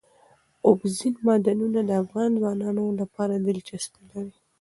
اوبزین 0.67 1.13
معدنونه 1.25 1.79
د 1.85 1.91
افغان 2.03 2.29
ځوانانو 2.41 2.83
لپاره 2.99 3.33
دلچسپي 3.35 4.03
لري. 4.11 4.33